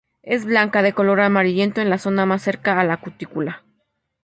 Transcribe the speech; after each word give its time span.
Es 0.23 0.45
blanca, 0.45 0.81
de 0.81 0.93
color 0.93 1.21
amarillento 1.21 1.79
en 1.79 1.91
la 1.91 1.99
zona 1.99 2.25
más 2.25 2.41
cercana 2.41 2.81
a 2.81 2.85
la 2.85 2.97
cutícula. 2.97 3.63